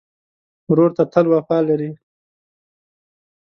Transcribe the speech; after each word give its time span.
ورور 0.69 0.89
ته 0.97 1.03
تل 1.13 1.25
وفا 1.33 1.57
لرې. 1.67 1.91